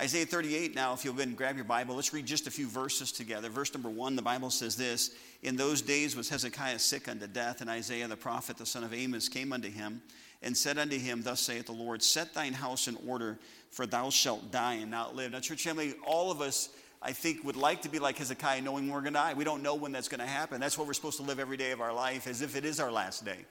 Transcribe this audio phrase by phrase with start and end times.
[0.00, 2.66] Isaiah 38, now, if you'll go and grab your Bible, let's read just a few
[2.66, 3.50] verses together.
[3.50, 5.10] Verse number one, the Bible says this
[5.42, 8.94] In those days was Hezekiah sick unto death, and Isaiah the prophet, the son of
[8.94, 10.00] Amos, came unto him
[10.40, 13.38] and said unto him, Thus saith the Lord, Set thine house in order,
[13.70, 15.32] for thou shalt die and not live.
[15.32, 16.70] Now, church family, all of us,
[17.02, 19.34] I think, would like to be like Hezekiah, knowing we're going to die.
[19.34, 20.62] We don't know when that's going to happen.
[20.62, 22.80] That's what we're supposed to live every day of our life, as if it is
[22.80, 23.44] our last day.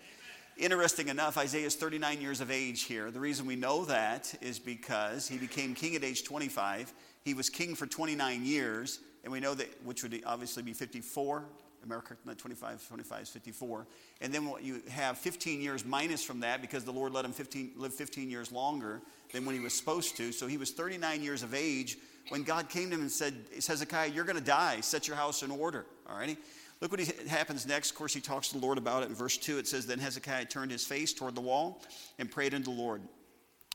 [0.60, 3.12] Interesting enough, Isaiah is 39 years of age here.
[3.12, 6.94] The reason we know that is because he became king at age 25.
[7.24, 11.46] He was king for 29 years, and we know that, which would obviously be 54.
[11.86, 13.88] America, not 25, 25 is 54.
[14.20, 17.72] And then you have 15 years minus from that because the Lord let him 15,
[17.78, 19.02] live 15 years longer
[19.32, 20.34] than when he was supposed to.
[20.34, 24.10] So he was 39 years of age when God came to him and said, Hezekiah,
[24.10, 24.82] you're going to die.
[24.82, 25.86] Set your house in order.
[26.10, 26.36] All righty?
[26.82, 27.92] Look what he, happens next.
[27.92, 29.58] Of course, he talks to the Lord about it in verse 2.
[29.58, 31.82] It says, Then Hezekiah turned his face toward the wall
[32.18, 33.02] and prayed unto the Lord.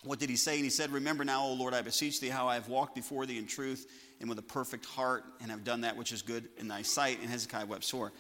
[0.05, 0.55] What did he say?
[0.55, 3.27] And he said, Remember now, O Lord, I beseech thee, how I have walked before
[3.27, 3.91] thee in truth
[4.21, 7.21] and with a perfect heart, and have done that which is good in thy sight.
[7.21, 8.13] And Hezekiah wept sore.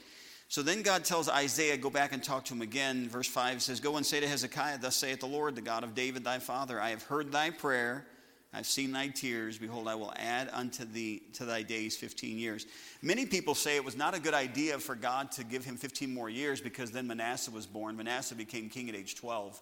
[0.49, 3.09] So then God tells Isaiah, Go back and talk to him again.
[3.09, 5.95] Verse 5 says, Go and say to Hezekiah, Thus saith the Lord, the God of
[5.95, 8.07] David thy father, I have heard thy prayer
[8.55, 9.59] I've seen thy tears.
[9.59, 12.67] Behold, I will add unto thee to thy days 15 years.
[13.03, 16.13] Many people say it was not a good idea for God to give him 15
[16.13, 17.97] more years because then Manasseh was born.
[17.97, 19.61] Manasseh became king at age 12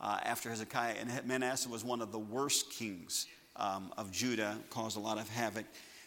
[0.00, 3.26] uh, after Hezekiah, and Manasseh was one of the worst kings
[3.56, 5.64] um, of Judah, caused a lot of havoc.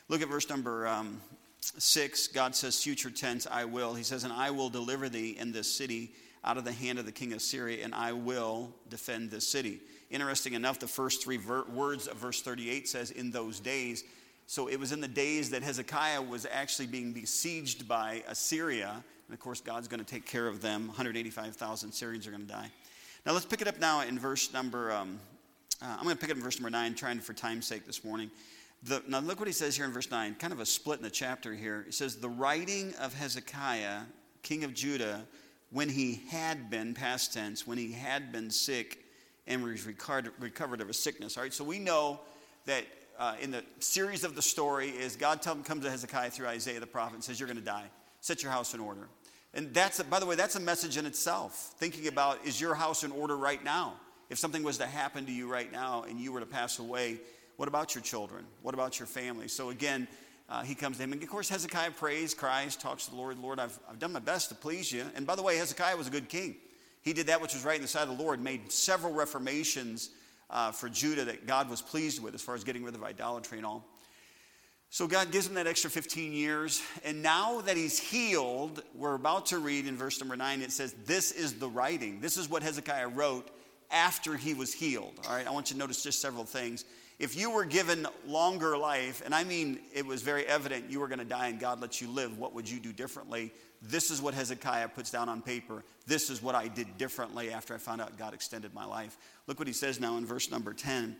[0.09, 1.21] Look at verse number um,
[1.61, 2.27] 6.
[2.27, 3.93] God says, future tense, I will.
[3.93, 6.11] He says, And I will deliver thee in this city
[6.43, 9.79] out of the hand of the king of Assyria, and I will defend this city.
[10.09, 14.03] Interesting enough, the first three ver- words of verse 38 says, in those days.
[14.47, 19.03] So it was in the days that Hezekiah was actually being besieged by Assyria.
[19.27, 20.87] And of course, God's going to take care of them.
[20.87, 22.69] 185,000 Assyrians are going to die.
[23.25, 25.19] Now let's pick it up now in verse number, um,
[25.81, 27.85] uh, I'm going to pick it up in verse number 9, trying for time's sake
[27.87, 28.29] this morning.
[28.83, 31.03] The, now look what he says here in verse 9, kind of a split in
[31.03, 31.85] the chapter here.
[31.87, 34.01] It says, The writing of Hezekiah,
[34.43, 35.25] king of Judah,
[35.71, 39.04] when he had been, past tense, when he had been sick,
[39.47, 41.37] and was recovered of his sickness.
[41.37, 42.19] All right, so we know
[42.65, 42.85] that
[43.17, 46.79] uh, in the series of the story is God tell, comes to Hezekiah through Isaiah
[46.79, 47.85] the prophet and says, You're going to die.
[48.21, 49.07] Set your house in order.
[49.53, 51.73] And that's, by the way, that's a message in itself.
[51.77, 53.93] Thinking about, is your house in order right now?
[54.29, 57.19] If something was to happen to you right now and you were to pass away,
[57.55, 58.43] what about your children?
[58.63, 59.47] What about your family?
[59.47, 60.09] So again,
[60.49, 61.13] uh, he comes to him.
[61.13, 63.39] And of course, Hezekiah prays, cries, talks to the Lord.
[63.39, 65.05] Lord, I've, I've done my best to please you.
[65.15, 66.57] And by the way, Hezekiah was a good king.
[67.05, 70.09] He did that which was right in the sight of the Lord, made several reformations
[70.49, 73.59] uh, for Judah that God was pleased with as far as getting rid of idolatry
[73.59, 73.85] and all.
[74.89, 76.81] So God gives him that extra 15 years.
[77.03, 80.95] And now that he's healed, we're about to read in verse number 9, it says,
[81.05, 82.21] This is the writing.
[82.21, 83.49] This is what Hezekiah wrote
[83.91, 85.13] after he was healed.
[85.27, 86.85] All right, I want you to notice just several things.
[87.19, 91.07] If you were given longer life, and I mean it was very evident you were
[91.07, 93.53] going to die and God let you live, what would you do differently?
[93.87, 95.83] This is what Hezekiah puts down on paper.
[96.07, 99.17] This is what I did differently after I found out God extended my life.
[99.47, 101.15] Look what he says now in verse number 10.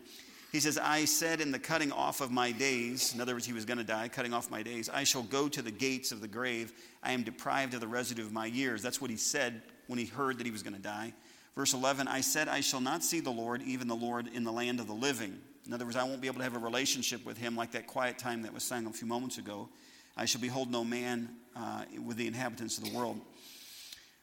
[0.52, 3.52] He says, I said in the cutting off of my days, in other words, he
[3.52, 6.20] was going to die, cutting off my days, I shall go to the gates of
[6.20, 6.72] the grave.
[7.02, 8.80] I am deprived of the residue of my years.
[8.80, 11.12] That's what he said when he heard that he was going to die.
[11.56, 14.52] Verse 11, I said, I shall not see the Lord, even the Lord in the
[14.52, 15.38] land of the living.
[15.66, 17.86] In other words, I won't be able to have a relationship with him like that
[17.86, 19.68] quiet time that was sung a few moments ago.
[20.16, 23.20] I shall behold no man uh, with the inhabitants of the world.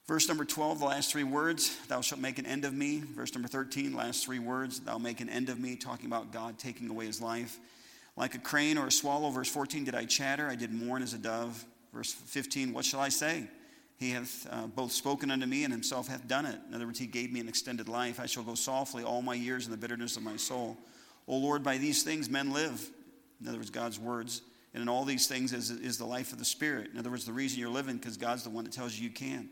[0.08, 3.00] Verse number 12, the last three words, thou shalt make an end of me.
[3.00, 6.60] Verse number 13, last three words, thou make an end of me, talking about God
[6.60, 7.58] taking away his life.
[8.18, 10.48] Like a crane or a swallow, verse 14, did I chatter?
[10.48, 11.64] I did mourn as a dove.
[11.94, 13.48] Verse 15, what shall I say?
[13.98, 16.60] He hath uh, both spoken unto me and himself hath done it.
[16.68, 18.20] In other words, he gave me an extended life.
[18.20, 20.78] I shall go softly all my years in the bitterness of my soul.
[21.28, 22.90] O Lord, by these things men live.
[23.40, 24.42] In other words, God's words.
[24.74, 26.92] And in all these things is, is the life of the Spirit.
[26.92, 29.14] In other words, the reason you're living, because God's the one that tells you you
[29.14, 29.50] can.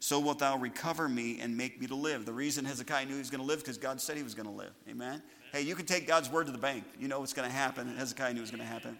[0.00, 2.26] So wilt thou recover me and make me to live.
[2.26, 4.48] The reason Hezekiah knew he was going to live, because God said he was going
[4.48, 4.72] to live.
[4.88, 5.08] Amen?
[5.08, 5.22] Amen?
[5.52, 6.84] Hey, you can take God's word to the bank.
[7.00, 7.88] You know what's going to happen.
[7.88, 8.98] And Hezekiah knew it was going to happen.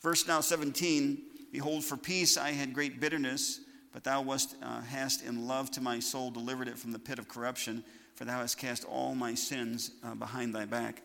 [0.00, 1.22] Verse now 17
[1.52, 3.60] Behold, for peace I had great bitterness,
[3.92, 7.18] but thou wast, uh, hast in love to my soul delivered it from the pit
[7.18, 7.84] of corruption,
[8.14, 11.02] for thou hast cast all my sins uh, behind thy back.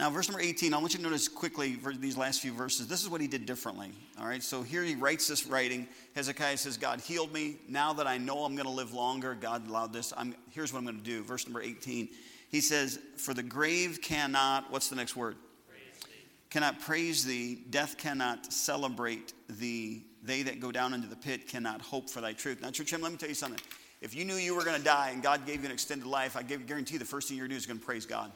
[0.00, 2.86] Now, verse number 18, I want you to notice quickly for these last few verses.
[2.86, 3.92] This is what he did differently.
[4.18, 5.86] All right, so here he writes this writing.
[6.14, 7.56] Hezekiah says, God healed me.
[7.68, 10.14] Now that I know I'm going to live longer, God allowed this.
[10.16, 11.22] I'm, here's what I'm going to do.
[11.22, 12.08] Verse number 18,
[12.48, 15.36] he says, For the grave cannot, what's the next word?
[15.68, 16.08] Praise
[16.48, 17.58] cannot praise thee.
[17.68, 20.06] Death cannot celebrate thee.
[20.22, 22.62] They that go down into the pit cannot hope for thy truth.
[22.62, 23.60] Now, church, let me tell you something.
[24.00, 26.38] If you knew you were going to die and God gave you an extended life,
[26.38, 28.32] I guarantee the first thing you're going to do is going to praise God.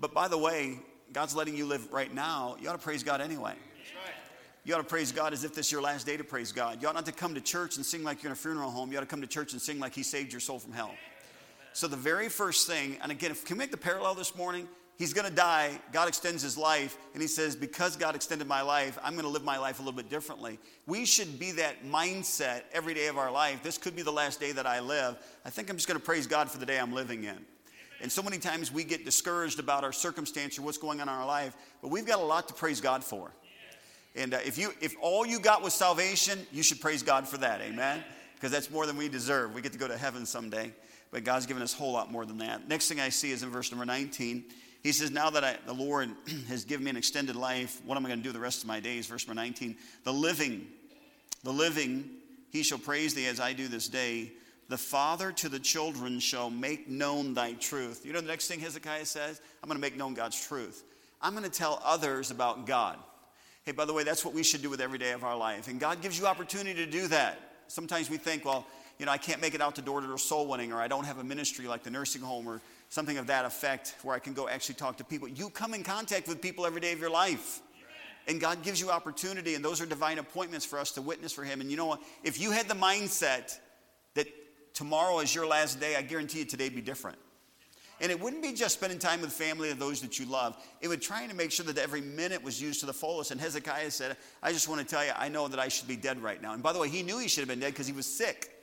[0.00, 0.78] But by the way,
[1.12, 3.54] God's letting you live right now, you ought to praise God anyway.
[4.64, 6.82] You ought to praise God as if this is your last day to praise God.
[6.82, 8.92] You ought not to come to church and sing like you're in a funeral home.
[8.92, 10.94] You ought to come to church and sing like He saved your soul from hell.
[11.72, 14.68] So, the very first thing, and again, if, can we make the parallel this morning?
[14.98, 15.78] He's going to die.
[15.92, 19.30] God extends his life, and he says, Because God extended my life, I'm going to
[19.30, 20.58] live my life a little bit differently.
[20.86, 23.62] We should be that mindset every day of our life.
[23.62, 25.16] This could be the last day that I live.
[25.44, 27.38] I think I'm just going to praise God for the day I'm living in.
[28.00, 31.14] And so many times we get discouraged about our circumstance or what's going on in
[31.14, 33.32] our life, but we've got a lot to praise God for.
[34.14, 37.38] And uh, if, you, if all you got was salvation, you should praise God for
[37.38, 37.60] that.
[37.60, 38.02] Amen?
[38.34, 39.54] Because that's more than we deserve.
[39.54, 40.72] We get to go to heaven someday.
[41.10, 42.68] But God's given us a whole lot more than that.
[42.68, 44.44] Next thing I see is in verse number 19.
[44.82, 46.10] He says, Now that I, the Lord
[46.48, 48.68] has given me an extended life, what am I going to do the rest of
[48.68, 49.06] my days?
[49.06, 49.76] Verse number 19.
[50.04, 50.66] The living,
[51.44, 52.08] the living,
[52.50, 54.32] he shall praise thee as I do this day.
[54.68, 58.04] The father to the children shall make known thy truth.
[58.04, 59.40] You know the next thing Hezekiah says?
[59.62, 60.84] I'm going to make known God's truth.
[61.22, 62.98] I'm going to tell others about God.
[63.64, 65.68] Hey, by the way, that's what we should do with every day of our life.
[65.68, 67.38] And God gives you opportunity to do that.
[67.68, 68.66] Sometimes we think, well,
[68.98, 70.88] you know, I can't make it out the door to door soul winning, or I
[70.88, 74.18] don't have a ministry like the nursing home or something of that effect where I
[74.18, 75.28] can go actually talk to people.
[75.28, 77.60] You come in contact with people every day of your life.
[78.26, 81.44] And God gives you opportunity, and those are divine appointments for us to witness for
[81.44, 81.62] Him.
[81.62, 82.02] And you know what?
[82.22, 83.58] If you had the mindset
[84.78, 87.18] tomorrow is your last day, I guarantee you today would be different.
[88.00, 90.56] And it wouldn't be just spending time with family and those that you love.
[90.80, 93.32] It would trying to make sure that every minute was used to the fullest.
[93.32, 95.96] And Hezekiah said, I just want to tell you, I know that I should be
[95.96, 96.52] dead right now.
[96.52, 98.57] And by the way, he knew he should have been dead because he was sick.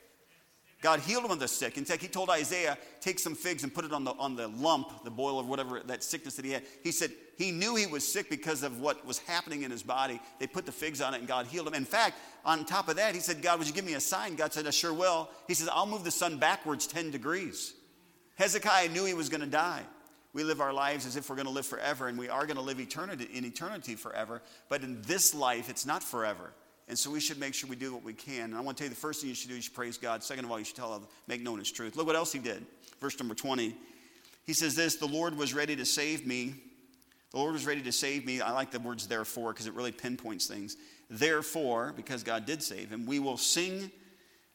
[0.82, 1.78] God healed him of the sick.
[1.78, 4.48] In fact, he told Isaiah, take some figs and put it on the, on the
[4.48, 6.64] lump, the boil or whatever, that sickness that he had.
[6.84, 10.20] He said he knew he was sick because of what was happening in his body.
[10.38, 11.74] They put the figs on it and God healed him.
[11.74, 14.36] In fact, on top of that, he said, God, would you give me a sign?
[14.36, 15.30] God said, I sure will.
[15.48, 17.72] He says, I'll move the sun backwards 10 degrees.
[18.34, 19.82] Hezekiah knew he was going to die.
[20.34, 22.58] We live our lives as if we're going to live forever, and we are going
[22.58, 24.42] to live eternity, in eternity forever.
[24.68, 26.52] But in this life, it's not forever.
[26.88, 28.44] And so we should make sure we do what we can.
[28.44, 30.22] And I want to tell you the first thing you should do, should praise God.
[30.22, 31.96] Second of all, you should tell, make known his truth.
[31.96, 32.64] Look what else he did.
[33.00, 33.74] Verse number 20.
[34.44, 36.54] He says this, the Lord was ready to save me.
[37.32, 38.40] The Lord was ready to save me.
[38.40, 40.76] I like the words therefore because it really pinpoints things.
[41.10, 43.90] Therefore, because God did save him, we will sing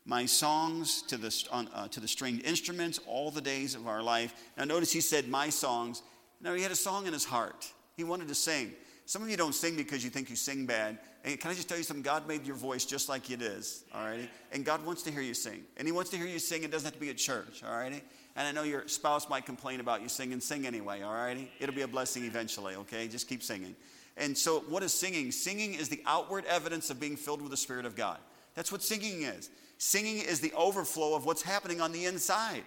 [0.06, 4.34] my songs to the, uh, to the stringed instruments all the days of our life.
[4.58, 6.02] Now, notice he said, my songs.
[6.42, 7.72] Now, he had a song in his heart.
[7.96, 8.72] He wanted to sing.
[9.06, 10.98] Some of you don't sing because you think you sing bad.
[11.24, 12.02] And can I just tell you something?
[12.02, 14.28] God made your voice just like it is, all righty?
[14.52, 15.64] And God wants to hear you sing.
[15.78, 16.64] And He wants to hear you sing.
[16.64, 18.02] It doesn't have to be at church, all righty?
[18.36, 20.40] And I know your spouse might complain about you singing.
[20.40, 21.52] Sing anyway, all righty?
[21.60, 23.08] It'll be a blessing eventually, okay?
[23.08, 23.76] Just keep singing.
[24.18, 25.32] And so, what is singing?
[25.32, 28.18] Singing is the outward evidence of being filled with the Spirit of God.
[28.56, 29.50] That's what singing is.
[29.78, 32.64] Singing is the overflow of what's happening on the inside.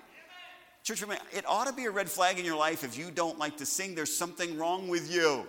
[0.83, 1.03] Church,
[1.33, 3.67] it ought to be a red flag in your life if you don't like to
[3.67, 3.95] sing.
[3.95, 5.47] There's something wrong with you.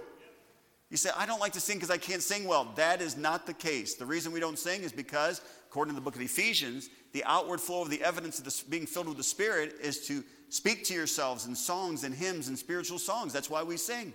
[0.96, 2.72] You say, I don't like to sing because I can't sing well.
[2.76, 3.96] That is not the case.
[3.96, 7.60] The reason we don't sing is because, according to the book of Ephesians, the outward
[7.60, 10.94] flow of the evidence of this, being filled with the Spirit is to speak to
[10.94, 13.34] yourselves in songs and hymns and spiritual songs.
[13.34, 14.14] That's why we sing.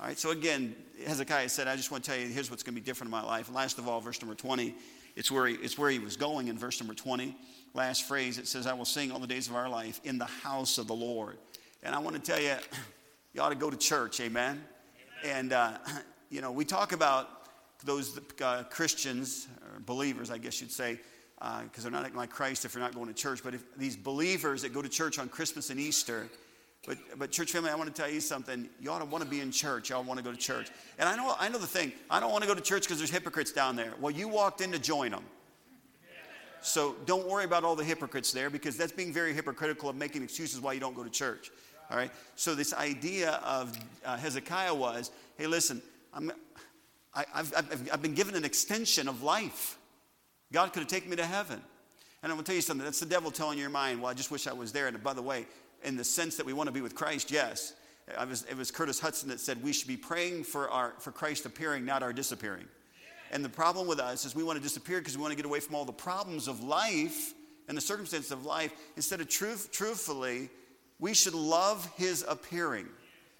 [0.00, 0.74] All right, so again,
[1.06, 3.12] Hezekiah said, I just want to tell you, here's what's going to be different in
[3.12, 3.48] my life.
[3.48, 4.74] Last of all, verse number 20
[5.14, 7.36] it's where, he, it's where he was going in verse number 20.
[7.72, 10.24] Last phrase, it says, I will sing all the days of our life in the
[10.24, 11.38] house of the Lord.
[11.84, 12.56] And I want to tell you,
[13.32, 14.60] you ought to go to church, amen?
[15.24, 15.78] And, uh,
[16.30, 17.28] you know, we talk about
[17.84, 21.00] those uh, Christians, or believers, I guess you'd say,
[21.38, 23.96] because uh, they're not like Christ if they're not going to church, but if these
[23.96, 26.28] believers that go to church on Christmas and Easter,
[26.86, 28.68] but, but church family, I want to tell you something.
[28.80, 29.90] You ought to want to be in church.
[29.90, 30.68] You all want to go to church.
[30.98, 31.92] And I know, I know the thing.
[32.08, 33.92] I don't want to go to church because there's hypocrites down there.
[34.00, 35.24] Well, you walked in to join them.
[36.62, 40.22] So don't worry about all the hypocrites there because that's being very hypocritical of making
[40.22, 41.50] excuses why you don't go to church.
[41.90, 42.10] All right.
[42.36, 45.82] So this idea of uh, Hezekiah was, hey, listen,
[46.14, 46.30] I'm,
[47.14, 49.76] I, have I've, I've been given an extension of life.
[50.52, 51.60] God could have taken me to heaven.
[52.22, 52.84] And I'm going to tell you something.
[52.84, 54.86] That's the devil telling your mind, well, I just wish I was there.
[54.86, 55.46] And by the way,
[55.82, 57.74] in the sense that we want to be with Christ, yes.
[58.18, 61.46] Was, it was Curtis Hutson that said we should be praying for, our, for Christ
[61.46, 62.66] appearing, not our disappearing.
[63.30, 65.46] And the problem with us is we want to disappear because we want to get
[65.46, 67.32] away from all the problems of life
[67.68, 68.72] and the circumstances of life.
[68.96, 70.50] Instead of truth, truthfully,
[71.00, 72.86] we should love his appearing.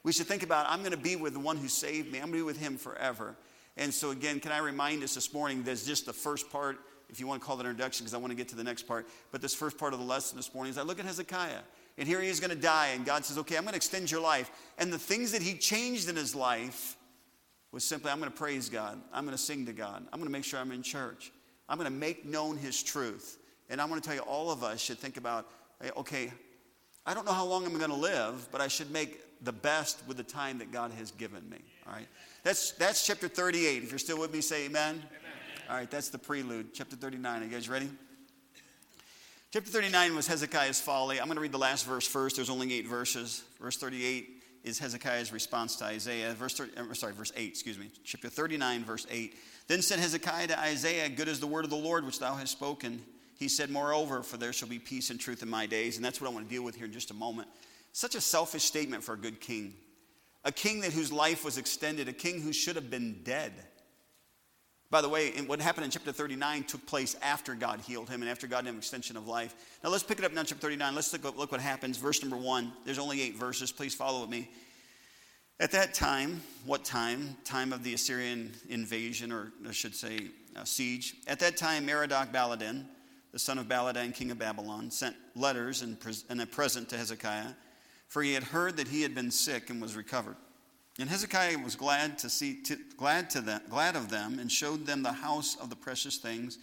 [0.02, 2.19] We should think about, I'm going to be with the one who saved me.
[2.19, 3.37] I'm going to be with him forever.
[3.76, 6.79] And so, again, can I remind us this morning there's just the first part,
[7.11, 8.64] if you want to call it an introduction, because I want to get to the
[8.64, 9.07] next part.
[9.31, 11.61] But this first part of the lesson this morning is I look at Hezekiah.
[11.99, 12.93] And here he is going to die.
[12.95, 14.50] And God says, okay, I'm going to extend your life.
[14.79, 16.97] And the things that he changed in his life
[17.73, 18.99] was simply, I'm going to praise God.
[19.12, 20.07] I'm going to sing to God.
[20.12, 21.31] I'm going to make sure I'm in church.
[21.69, 23.38] I'm going to make known his truth.
[23.69, 25.47] And I want to tell you, all of us should think about,
[25.97, 26.33] okay,
[27.11, 30.00] I don't know how long I'm going to live, but I should make the best
[30.07, 31.59] with the time that God has given me.
[31.85, 32.07] All right?
[32.45, 33.83] That's, that's chapter 38.
[33.83, 34.95] If you're still with me, say amen.
[34.95, 35.09] amen.
[35.69, 36.73] All right, that's the prelude.
[36.73, 37.43] Chapter 39.
[37.43, 37.90] Are you guys ready?
[39.52, 41.19] Chapter 39 was Hezekiah's folly.
[41.19, 42.37] I'm going to read the last verse first.
[42.37, 43.43] There's only eight verses.
[43.61, 46.33] Verse 38 is Hezekiah's response to Isaiah.
[46.35, 47.90] Verse 30, uh, sorry, verse 8, excuse me.
[48.05, 49.35] Chapter 39, verse 8.
[49.67, 52.52] Then said Hezekiah to Isaiah, Good is the word of the Lord which thou hast
[52.52, 53.02] spoken.
[53.40, 55.97] He said, Moreover, for there shall be peace and truth in my days.
[55.97, 57.49] And that's what I want to deal with here in just a moment.
[57.92, 59.75] Such a selfish statement for a good king.
[60.44, 63.52] A king that whose life was extended, a king who should have been dead.
[64.90, 68.30] By the way, what happened in chapter 39 took place after God healed him and
[68.30, 69.54] after God gave him extension of life.
[69.82, 70.94] Now let's pick it up now, chapter 39.
[70.94, 71.97] Let's look, look what happens.
[71.97, 72.73] Verse number one.
[72.85, 73.73] There's only eight verses.
[73.73, 74.50] Please follow with me.
[75.61, 77.37] At that time, what time?
[77.44, 81.14] Time of the Assyrian invasion, or I should say, uh, siege.
[81.26, 82.85] At that time, Merodach Baladan,
[83.33, 85.97] the son of Baladan, king of Babylon, sent letters and,
[86.29, 87.55] and a present to Hezekiah,
[88.09, 90.37] for he had heard that he had been sick and was recovered.
[90.99, 94.87] And Hezekiah was glad to see, to, glad to them, glad of them, and showed
[94.87, 96.59] them the house of the precious things,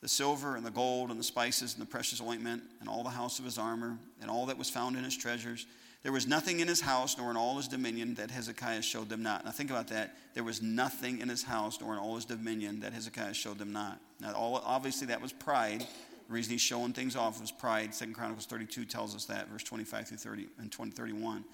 [0.00, 3.10] the silver and the gold and the spices and the precious ointment, and all the
[3.10, 5.66] house of his armor, and all that was found in his treasures.
[6.06, 9.24] There was nothing in his house nor in all his dominion that Hezekiah showed them
[9.24, 9.44] not.
[9.44, 10.14] Now think about that.
[10.34, 13.72] There was nothing in his house nor in all his dominion that Hezekiah showed them
[13.72, 14.00] not.
[14.20, 15.80] Now, all, obviously, that was pride.
[15.80, 17.92] The reason he's showing things off was pride.
[17.92, 21.44] Second Chronicles 32 tells us that, verse 25 through 30 and 20, 31.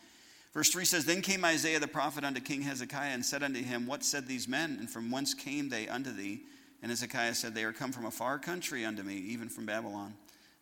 [0.53, 3.87] Verse 3 says, Then came Isaiah the prophet unto King Hezekiah and said unto him,
[3.87, 6.43] What said these men, and from whence came they unto thee?
[6.83, 10.13] And Hezekiah said, They are come from a far country unto me, even from Babylon.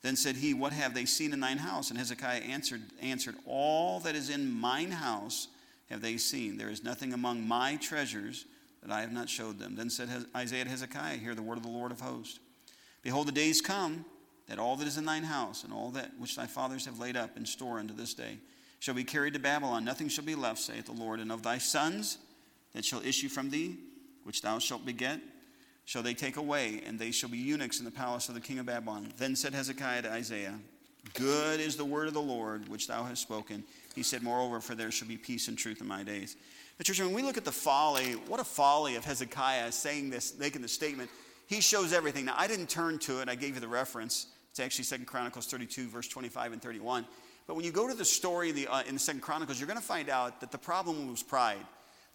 [0.03, 1.91] Then said he, What have they seen in thine house?
[1.91, 5.49] And Hezekiah answered, answered All that is in mine house
[5.91, 6.57] have they seen.
[6.57, 8.47] There is nothing among my treasures
[8.83, 9.77] that I have not showed them.
[9.77, 12.39] Then said Isaiah to Hezekiah, Hear the word of the Lord of hosts.
[13.03, 14.05] Behold, the days come
[14.47, 17.17] that all that is in thine house, and all that which thy fathers have laid
[17.17, 18.39] up in store unto this day,
[18.81, 19.85] shall be carried to Babylon.
[19.85, 21.21] Nothing shall be left, saith the Lord.
[21.21, 22.19] And of thy sons
[22.73, 23.77] that shall issue from thee,
[24.25, 25.21] which thou shalt beget,
[25.91, 28.61] shall they take away, and they shall be eunuchs in the palace of the king
[28.61, 29.13] of Babylon.
[29.17, 30.55] Then said Hezekiah to Isaiah,
[31.15, 33.65] Good is the word of the Lord which thou hast spoken.
[33.97, 36.37] He said, Moreover, for there shall be peace and truth in my days.
[36.79, 40.39] But church, when we look at the folly, what a folly of Hezekiah saying this,
[40.39, 41.11] making the statement.
[41.49, 42.27] He shows everything.
[42.27, 43.29] Now, I didn't turn to it.
[43.29, 44.29] I gave you the reference.
[44.53, 47.05] It's actually Second Chronicles 32, verse 25 and 31.
[47.49, 49.67] But when you go to the story in the, uh, in the Second Chronicles, you're
[49.67, 51.67] going to find out that the problem was pride.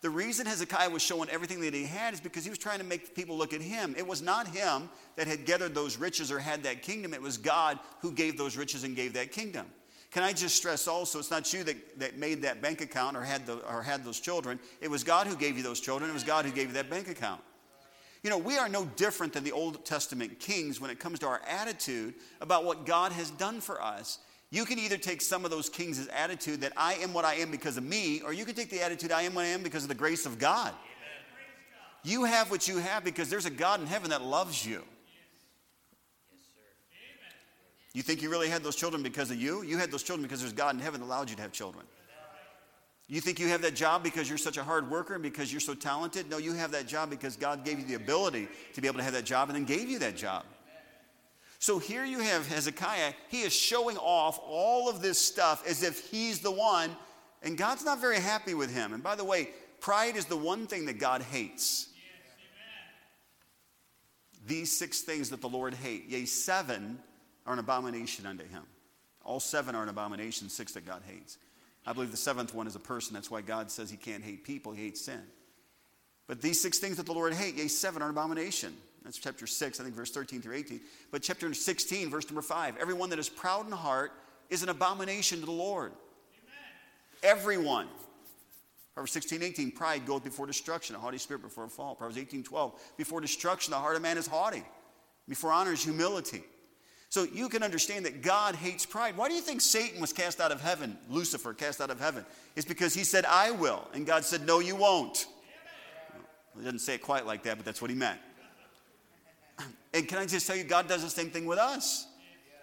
[0.06, 2.86] The reason Hezekiah was showing everything that he had is because he was trying to
[2.86, 3.96] make people look at him.
[3.98, 7.40] It was not him that had gathered those riches or had that kingdom, it was
[7.40, 9.66] God who gave those riches and gave that kingdom.
[10.12, 13.24] Can I just stress also, it's not you that, that made that bank account or
[13.24, 14.60] had, the, or had those children.
[14.80, 16.12] It was God who gave you those children.
[16.12, 17.42] It was God who gave you that bank account.
[18.22, 21.26] You know, we are no different than the Old Testament kings when it comes to
[21.26, 24.20] our attitude about what God has done for us.
[24.52, 27.52] You can either take some of those kings' attitude that I am what I am
[27.52, 29.84] because of me, or you can take the attitude I am what I am because
[29.84, 30.74] of the grace of God.
[32.04, 34.84] You have what you have because there's a God in heaven that loves you.
[37.94, 39.64] You think you really had those children because of you?
[39.64, 41.86] You had those children because there's God in heaven that allowed you to have children.
[43.08, 45.62] You think you have that job because you're such a hard worker and because you're
[45.62, 46.30] so talented?
[46.30, 49.04] No, you have that job because God gave you the ability to be able to
[49.04, 50.44] have that job and then gave you that job.
[51.60, 53.14] So here you have Hezekiah.
[53.30, 56.96] He is showing off all of this stuff as if he's the one,
[57.42, 58.94] and God's not very happy with him.
[58.94, 61.90] And by the way, pride is the one thing that God hates.
[64.48, 67.00] These six things that the Lord hates, yea, seven
[67.48, 68.64] are an abomination unto him.
[69.24, 71.40] All seven are an abomination, six that God hates.
[71.86, 73.14] I believe the seventh one is a person.
[73.14, 75.22] That's why God says he can't hate people, he hates sin.
[76.28, 78.76] But these six things that the Lord hates, yea, seven are an abomination.
[79.06, 80.82] That's chapter 6, I think verse 13 through 18.
[81.12, 84.12] But chapter 16, verse number 5 everyone that is proud in heart
[84.50, 85.92] is an abomination to the Lord.
[86.44, 87.38] Amen.
[87.38, 87.88] Everyone.
[88.96, 91.96] Proverbs 16, 18, pride goeth before destruction, a haughty spirit before a fall.
[91.96, 94.64] Proverbs 18, 12, before destruction, the heart of man is haughty.
[95.28, 96.44] Before honor is humility.
[97.10, 99.18] So you can understand that God hates pride.
[99.18, 102.26] Why do you think Satan was cast out of heaven, Lucifer cast out of heaven?
[102.56, 103.88] It's because he said, I will.
[103.94, 105.28] And God said, No, you won't.
[106.54, 108.20] Well, he doesn't say it quite like that, but that's what he meant.
[109.96, 112.06] And can I just tell you, God does the same thing with us.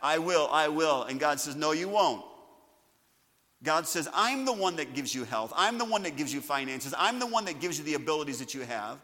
[0.03, 1.05] I will, I will.
[1.05, 2.23] And God says, No, you won't.
[3.63, 5.51] God says, I'm the one that gives you health.
[5.57, 6.93] I'm the one that gives you finances.
[6.99, 8.99] I'm the one that gives you the abilities that you have.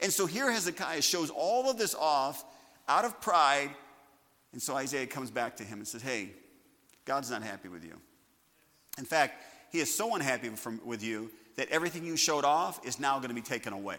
[0.00, 2.44] And so here Hezekiah shows all of this off
[2.86, 3.70] out of pride.
[4.52, 6.30] And so Isaiah comes back to him and says, Hey,
[7.04, 7.98] God's not happy with you.
[8.98, 13.00] In fact, he is so unhappy from, with you that everything you showed off is
[13.00, 13.98] now going to be taken away.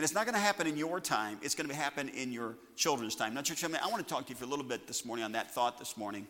[0.00, 2.54] And it's not going to happen in your time, it's going to happen in your
[2.74, 3.34] children's time.
[3.34, 5.26] Now, church family, I want to talk to you for a little bit this morning
[5.26, 6.26] on that thought this morning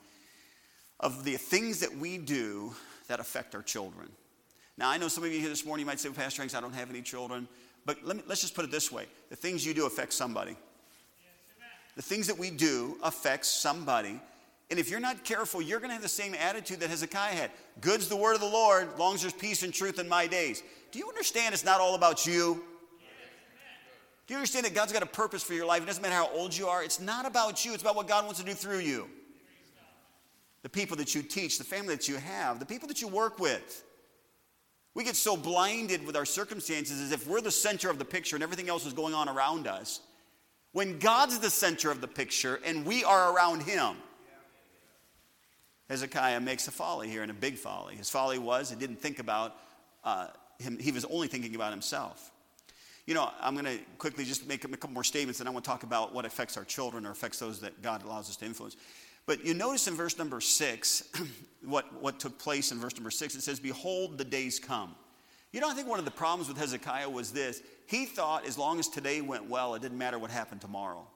[0.99, 2.75] of the things that we do
[3.07, 4.09] that affect our children.
[4.77, 6.61] Now, I know some of you here this morning, might say, well, Pastor Hanks, I
[6.61, 7.47] don't have any children.
[7.87, 10.57] But let let's just put it this way the things you do affect somebody.
[11.95, 14.21] The things that we do affect somebody.
[14.71, 17.51] And if you're not careful, you're going to have the same attitude that Hezekiah had.
[17.81, 20.61] Good's the word of the Lord, long as there's peace and truth in my days.
[20.91, 22.65] Do you understand it's not all about you?
[24.31, 25.83] Do you understand that God's got a purpose for your life?
[25.83, 26.85] It doesn't matter how old you are.
[26.85, 29.09] It's not about you, it's about what God wants to do through you.
[30.63, 33.41] The people that you teach, the family that you have, the people that you work
[33.41, 33.83] with.
[34.95, 38.37] We get so blinded with our circumstances as if we're the center of the picture
[38.37, 39.99] and everything else is going on around us.
[40.71, 43.97] When God's the center of the picture and we are around Him.
[45.89, 47.97] Hezekiah makes a folly here and a big folly.
[47.97, 49.57] His folly was he didn't think about
[50.05, 50.29] uh,
[50.61, 52.31] him, he was only thinking about himself.
[53.07, 55.65] You know, I'm going to quickly just make a couple more statements and I want
[55.65, 58.45] to talk about what affects our children or affects those that God allows us to
[58.45, 58.77] influence.
[59.27, 61.09] But you notice in verse number six,
[61.65, 64.95] what, what took place in verse number six, it says, Behold, the days come.
[65.53, 67.63] You know, I think one of the problems with Hezekiah was this.
[67.87, 71.07] He thought as long as today went well, it didn't matter what happened tomorrow.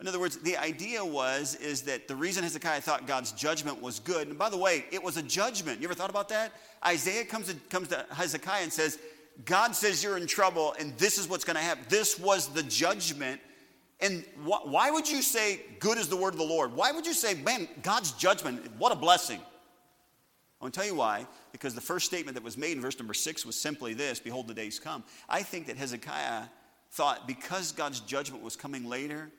[0.00, 4.00] In other words, the idea was is that the reason Hezekiah thought God's judgment was
[4.00, 5.80] good, and by the way, it was a judgment.
[5.80, 6.52] You ever thought about that?
[6.84, 8.98] Isaiah comes to, comes to Hezekiah and says,
[9.44, 11.84] God says you're in trouble, and this is what's going to happen.
[11.88, 13.40] This was the judgment.
[14.00, 16.72] And wh- why would you say, good is the word of the Lord?
[16.72, 19.40] Why would you say, man, God's judgment, what a blessing?
[20.60, 21.26] I want to tell you why.
[21.52, 24.48] Because the first statement that was made in verse number six was simply this Behold,
[24.48, 25.04] the days come.
[25.28, 26.44] I think that Hezekiah
[26.92, 29.30] thought because God's judgment was coming later,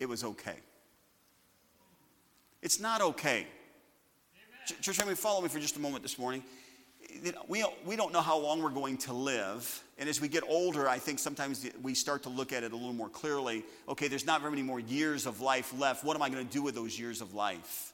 [0.00, 0.56] it was okay.
[2.62, 3.46] It's not okay.
[4.80, 6.42] Church family, follow me for just a moment this morning
[7.48, 9.82] we, we don't know how long we're going to live.
[9.98, 12.76] And as we get older, I think sometimes we start to look at it a
[12.76, 13.64] little more clearly.
[13.88, 16.04] Okay, there's not very many more years of life left.
[16.04, 17.92] What am I going to do with those years of life?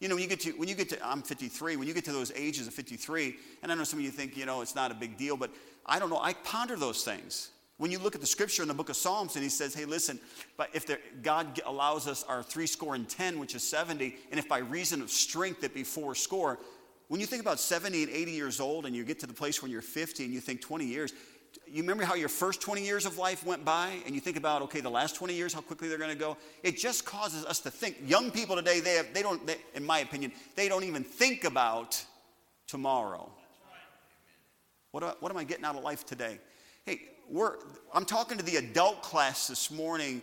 [0.00, 2.04] You know, when you get to, when you get to, I'm 53, when you get
[2.04, 4.76] to those ages of 53, and I know some of you think, you know, it's
[4.76, 5.50] not a big deal, but
[5.84, 7.50] I don't know, I ponder those things.
[7.78, 9.84] When you look at the scripture in the book of Psalms, and he says, hey,
[9.84, 10.20] listen,
[10.56, 14.38] but if there, God allows us our three score and ten, which is 70, and
[14.38, 16.58] if by reason of strength it be four score,
[17.08, 19.62] when you think about 70 and 80 years old and you get to the place
[19.62, 21.12] when you're 50 and you think 20 years,
[21.66, 24.62] you remember how your first 20 years of life went by and you think about,
[24.62, 26.36] okay, the last 20 years, how quickly they're going to go?
[26.62, 27.96] It just causes us to think.
[28.06, 31.44] Young people today, they, have, they don't, they, in my opinion, they don't even think
[31.44, 32.02] about
[32.66, 33.30] tomorrow.
[34.90, 36.38] What, uh, what am I getting out of life today?
[36.84, 37.56] Hey, we're,
[37.92, 40.22] I'm talking to the adult class this morning.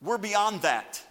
[0.00, 1.02] We're beyond that.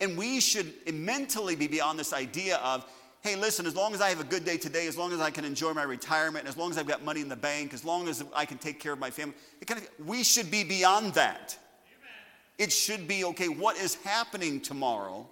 [0.00, 2.84] And we should mentally be beyond this idea of,
[3.22, 5.30] hey, listen, as long as I have a good day today, as long as I
[5.30, 8.08] can enjoy my retirement, as long as I've got money in the bank, as long
[8.08, 9.34] as I can take care of my family,
[9.66, 11.58] kind of, we should be beyond that.
[11.86, 12.10] Amen.
[12.58, 15.26] It should be, okay, what is happening tomorrow?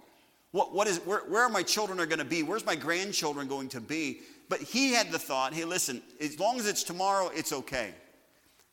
[0.51, 2.43] What, what is, where, where are my children are going to be?
[2.43, 4.21] Where's my grandchildren going to be?
[4.49, 7.93] But he had the thought, hey, listen, as long as it's tomorrow, it's okay.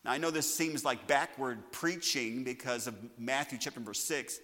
[0.04, 4.40] Now, I know this seems like backward preaching because of Matthew chapter number six,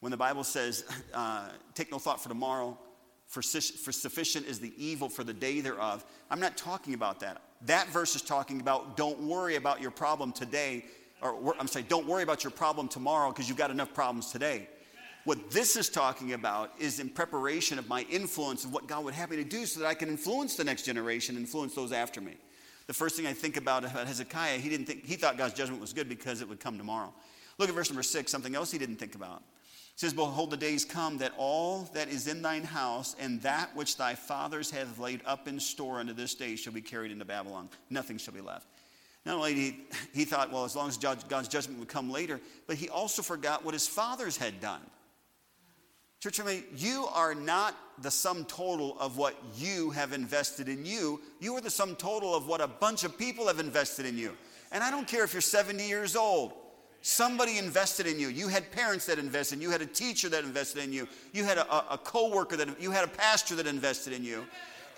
[0.00, 2.78] when the Bible says, uh, take no thought for tomorrow,
[3.26, 6.04] for, for sufficient is the evil for the day thereof.
[6.30, 7.42] I'm not talking about that.
[7.62, 10.84] That verse is talking about don't worry about your problem today,
[11.20, 14.68] or I'm sorry, don't worry about your problem tomorrow because you've got enough problems today.
[15.24, 19.14] What this is talking about is in preparation of my influence of what God would
[19.14, 22.20] have me to do so that I can influence the next generation, influence those after
[22.20, 22.36] me.
[22.86, 25.80] The first thing I think about about Hezekiah, he didn't think he thought God's judgment
[25.80, 27.12] was good because it would come tomorrow.
[27.58, 29.42] Look at verse number six, something else he didn't think about.
[29.96, 33.74] It says, Behold, the days come that all that is in thine house and that
[33.74, 37.24] which thy fathers have laid up in store unto this day shall be carried into
[37.24, 37.70] Babylon.
[37.88, 38.68] Nothing shall be left.
[39.24, 42.76] Not only he, he thought, well, as long as God's judgment would come later, but
[42.76, 44.82] he also forgot what his fathers had done.
[46.20, 51.22] Church, mean, you are not the sum total of what you have invested in you.
[51.40, 54.36] You are the sum total of what a bunch of people have invested in you.
[54.72, 56.52] And I don't care if you're 70 years old.
[57.02, 58.28] Somebody invested in you.
[58.28, 59.68] You had parents that invested in you.
[59.68, 61.06] You had a teacher that invested in you.
[61.32, 64.44] You had a, a co-worker that, you had a pastor that invested in you.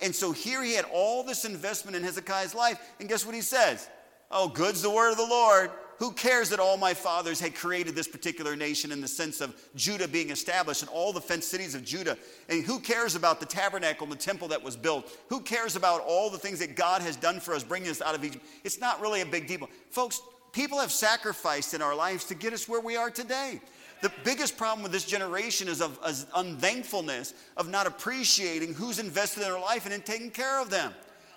[0.01, 2.81] And so here he had all this investment in Hezekiah's life.
[3.01, 3.89] And guess what he says?
[4.31, 5.71] Oh, good's the word of the Lord.
[5.99, 9.61] Who cares that all my fathers had created this particular nation in the sense of
[9.75, 12.17] Judah being established and all the fenced cities of Judah?
[12.49, 15.11] And who cares about the tabernacle and the temple that was built?
[15.29, 18.15] Who cares about all the things that God has done for us, bringing us out
[18.15, 18.45] of Egypt?
[18.63, 19.69] It's not really a big deal.
[19.91, 20.21] Folks,
[20.53, 23.61] people have sacrificed in our lives to get us where we are today.
[24.01, 29.43] The biggest problem with this generation is of, of unthankfulness, of not appreciating who's invested
[29.43, 30.95] in their life and in taking care of them.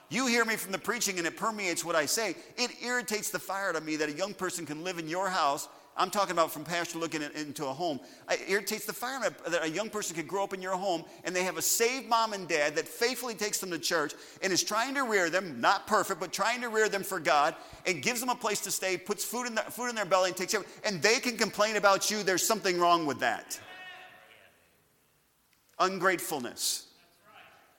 [0.10, 2.36] You hear me from the preaching and it permeates what I say.
[2.58, 5.69] It irritates the fire to me that a young person can live in your house
[5.97, 7.99] I'm talking about from pastor looking at, into a home.
[8.30, 11.36] It irritates the fire that a young person could grow up in your home and
[11.36, 14.63] they have a saved mom and dad that faithfully takes them to church and is
[14.63, 18.19] trying to rear them, not perfect, but trying to rear them for God and gives
[18.19, 20.54] them a place to stay, puts food in, the, food in their belly and takes
[20.54, 22.23] care And they can complain about you.
[22.23, 23.60] There's something wrong with that.
[25.80, 26.88] Ungratefulness.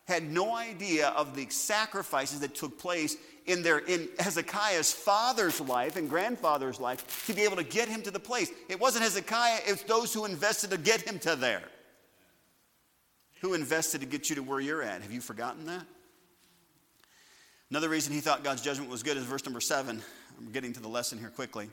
[0.07, 5.97] Had no idea of the sacrifices that took place in, their, in Hezekiah's father's life
[5.97, 8.51] and grandfather's life to be able to get him to the place.
[8.69, 11.63] It wasn't Hezekiah, it's those who invested to get him to there.
[13.41, 15.03] Who invested to get you to where you're at?
[15.03, 15.85] Have you forgotten that?
[17.71, 20.03] Another reason he thought God's judgment was good is verse number seven.
[20.39, 21.69] I'm getting to the lesson here quickly.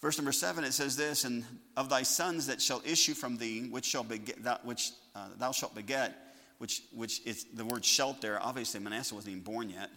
[0.00, 1.44] Verse number seven, it says this, and
[1.76, 5.74] of thy sons that shall issue from thee, which shall beget, which uh, thou shalt
[5.74, 6.14] beget,
[6.58, 8.38] which which is the word shelter.
[8.40, 9.90] Obviously, Manasseh wasn't even born yet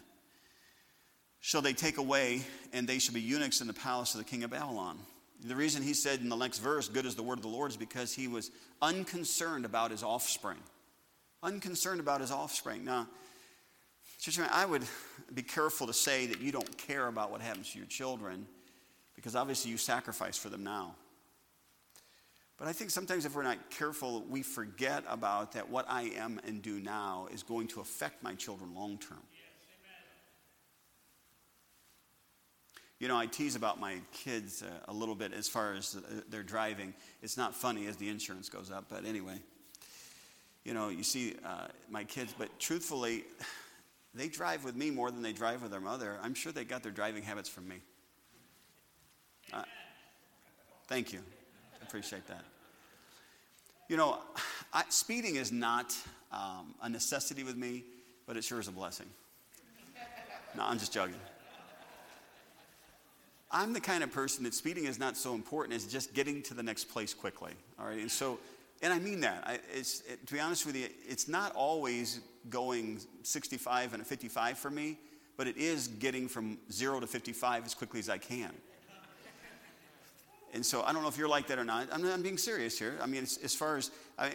[1.40, 2.42] shall they take away,
[2.74, 5.00] and they shall be eunuchs in the palace of the king of Babylon.
[5.44, 7.72] The reason he said in the next verse, good is the word of the Lord,
[7.72, 10.58] is because he was unconcerned about his offspring.
[11.44, 12.84] Unconcerned about his offspring.
[12.84, 13.08] Now,
[14.52, 14.84] I would
[15.34, 18.48] be careful to say that you don't care about what happens to your children
[19.16, 20.96] because obviously you sacrifice for them now.
[22.58, 26.42] But I think sometimes if we're not careful, we forget about that what I am
[26.46, 29.22] and do now is going to affect my children long term.
[33.00, 36.22] You know, I tease about my kids uh, a little bit as far as uh,
[36.30, 36.96] their driving.
[37.22, 39.40] It's not funny as the insurance goes up, but anyway.
[40.64, 43.26] You know, you see uh, my kids, but truthfully,
[44.16, 46.18] they drive with me more than they drive with their mother.
[46.24, 47.76] I'm sure they got their driving habits from me.
[49.54, 49.62] Uh,
[50.88, 51.20] thank you.
[51.88, 52.44] Appreciate that.
[53.88, 54.20] You know,
[54.74, 55.96] I, speeding is not
[56.32, 57.84] um, a necessity with me,
[58.26, 59.08] but it sure is a blessing.
[60.56, 61.16] No, I'm just joking.
[63.50, 66.54] I'm the kind of person that speeding is not so important as just getting to
[66.54, 67.54] the next place quickly.
[67.80, 68.40] All right, and so,
[68.82, 69.44] and I mean that.
[69.48, 72.20] I, it, to be honest with you, it's not always
[72.50, 74.98] going 65 and a 55 for me,
[75.38, 78.52] but it is getting from zero to 55 as quickly as I can.
[80.54, 81.90] And so I don't know if you're like that or not.
[81.92, 82.96] I'm, I'm being serious here.
[83.02, 84.32] I mean, as far as I,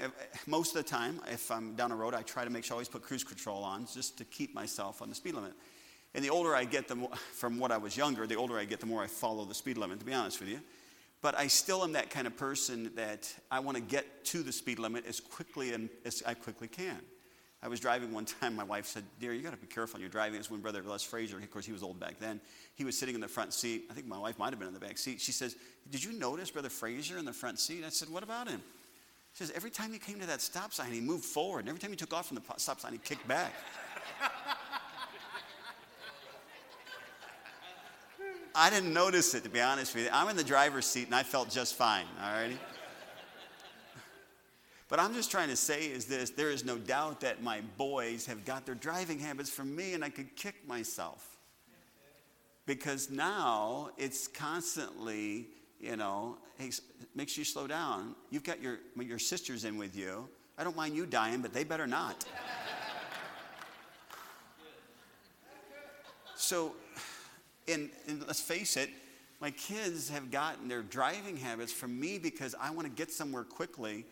[0.47, 2.77] most of the time, if I'm down a road, I try to make sure I
[2.77, 5.53] always put cruise control on just to keep myself on the speed limit.
[6.15, 8.65] And the older I get, the more, from what I was younger, the older I
[8.65, 10.61] get, the more I follow the speed limit, to be honest with you.
[11.23, 14.53] But I still am that kind of person that I want to get to the
[14.53, 17.01] speed limit as quickly and as I quickly can.
[17.63, 18.57] I was driving one time.
[18.57, 20.83] My wife said, "Dear, you got to be careful when you're driving." It's when Brother
[20.83, 22.41] Les Frazier, of course, he was old back then.
[22.75, 23.87] He was sitting in the front seat.
[23.91, 25.21] I think my wife might have been in the back seat.
[25.21, 25.57] She says,
[25.89, 28.63] "Did you notice Brother Frazier in the front seat?" I said, "What about him?"
[29.33, 31.81] She says, "Every time he came to that stop sign, he moved forward, and every
[31.81, 33.55] time he took off from the stop sign, he kicked back."
[38.55, 40.11] I didn't notice it, to be honest with you.
[40.13, 42.59] I'm in the driver's seat and I felt just fine, all righty?
[44.93, 48.27] But I'm just trying to say is this there is no doubt that my boys
[48.27, 51.39] have got their driving habits from me and I could kick myself.
[52.67, 55.47] Because now it's constantly,
[55.81, 56.73] you know, hey,
[57.15, 58.15] make sure you slow down.
[58.29, 60.29] You've got your, your sisters in with you.
[60.59, 62.27] I don't mind you dying, but they better not.
[66.37, 66.75] so
[67.67, 68.91] and, and let's face it,
[69.41, 73.45] my kids have gotten their driving habits from me because I want to get somewhere
[73.45, 74.05] quickly.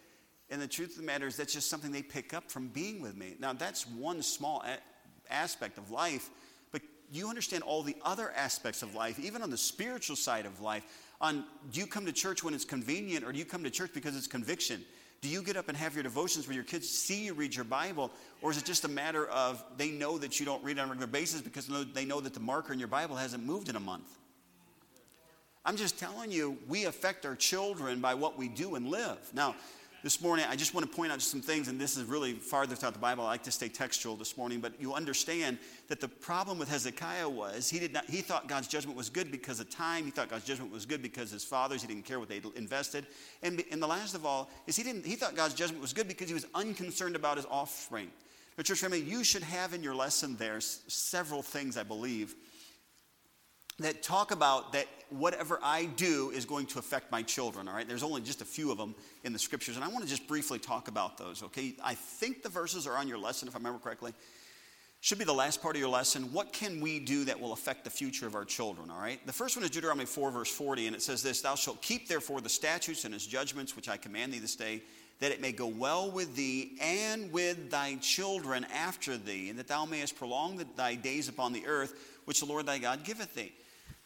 [0.50, 3.00] And the truth of the matter is, that's just something they pick up from being
[3.00, 3.36] with me.
[3.38, 6.28] Now, that's one small a- aspect of life,
[6.72, 6.82] but
[7.12, 10.84] you understand all the other aspects of life, even on the spiritual side of life.
[11.20, 13.92] On do you come to church when it's convenient, or do you come to church
[13.94, 14.82] because it's conviction?
[15.20, 17.66] Do you get up and have your devotions where your kids see you read your
[17.66, 18.10] Bible?
[18.40, 20.90] Or is it just a matter of they know that you don't read on a
[20.90, 23.80] regular basis because they know that the marker in your Bible hasn't moved in a
[23.80, 24.18] month?
[25.64, 29.18] I'm just telling you, we affect our children by what we do and live.
[29.34, 29.54] Now,
[30.02, 32.74] this morning, I just want to point out some things, and this is really farther
[32.74, 33.24] throughout the Bible.
[33.24, 35.58] I like to stay textual this morning, but you understand
[35.88, 39.30] that the problem with Hezekiah was he did not he thought God's judgment was good
[39.30, 40.04] because of time.
[40.04, 43.06] He thought God's judgment was good because his fathers, he didn't care what they invested.
[43.42, 46.08] And, and the last of all is he didn't he thought God's judgment was good
[46.08, 48.10] because he was unconcerned about his offspring.
[48.56, 52.34] But church family, you should have in your lesson there several things, I believe,
[53.85, 57.87] that talk about that whatever I do is going to affect my children, all right?
[57.87, 60.27] There's only just a few of them in the scriptures, and I want to just
[60.27, 61.75] briefly talk about those, okay?
[61.83, 64.14] I think the verses are on your lesson, if I remember correctly.
[65.03, 66.31] Should be the last part of your lesson.
[66.31, 69.25] What can we do that will affect the future of our children, all right?
[69.27, 72.07] The first one is Deuteronomy 4, verse 40, and it says this Thou shalt keep
[72.07, 74.83] therefore the statutes and his judgments, which I command thee this day,
[75.21, 79.69] that it may go well with thee and with thy children after thee, and that
[79.69, 81.95] thou mayest prolong the, thy days upon the earth,
[82.27, 83.53] which the Lord thy God giveth thee.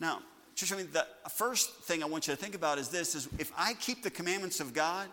[0.04, 0.20] Now,
[0.54, 3.26] Church, I mean, the first thing I want you to think about is this: is
[3.38, 5.08] if I keep the commandments of God,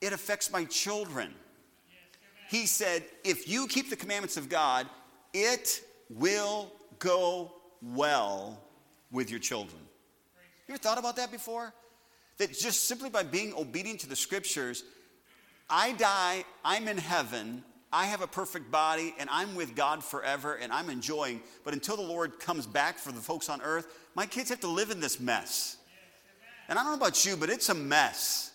[0.00, 1.32] it affects my children.
[2.50, 4.88] He said, if you keep the commandments of God,
[5.32, 8.60] it will go well
[9.12, 9.80] with your children.
[10.66, 11.72] You ever thought about that before?
[12.38, 14.82] That just simply by being obedient to the scriptures,
[15.70, 17.62] I die, I'm in heaven,
[17.94, 21.40] I have a perfect body, and I'm with God forever, and I'm enjoying.
[21.62, 24.68] But until the Lord comes back for the folks on earth, my kids have to
[24.68, 25.76] live in this mess.
[26.68, 28.50] And I don't know about you, but it's a mess.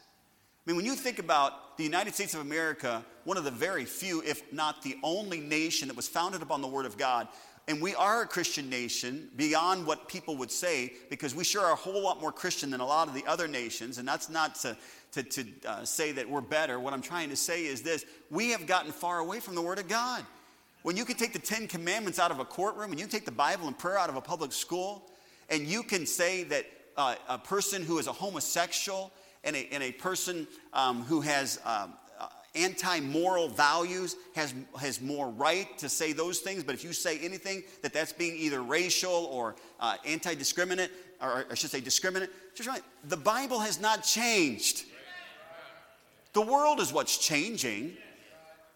[0.68, 3.86] I mean, when you think about the United States of America, one of the very
[3.86, 7.30] few, if not the only nation that was founded upon the Word of God,
[7.70, 11.74] and we are a Christian nation beyond what people would say because we sure are
[11.74, 14.00] a whole lot more Christian than a lot of the other nations.
[14.00, 14.76] And that's not to,
[15.12, 16.80] to, to uh, say that we're better.
[16.80, 19.78] What I'm trying to say is this we have gotten far away from the Word
[19.78, 20.26] of God.
[20.82, 23.32] When you can take the Ten Commandments out of a courtroom, and you take the
[23.32, 25.12] Bible and prayer out of a public school,
[25.48, 26.66] and you can say that
[26.98, 31.60] uh, a person who is a homosexual and a, and a person um, who has
[31.66, 31.94] um,
[32.56, 37.20] anti moral values has, has more right to say those things, but if you say
[37.20, 42.30] anything that that's being either racial or uh, anti discriminate, or I should say discriminate,
[42.56, 44.86] just right, the Bible has not changed.
[46.34, 47.98] The world is what's changing.